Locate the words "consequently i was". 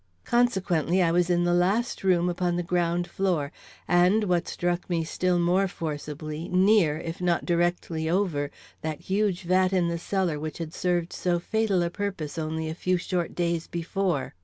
0.25-1.29